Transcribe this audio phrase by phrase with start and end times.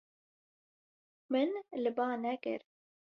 [1.31, 1.49] Min
[1.83, 2.61] li ba nekir.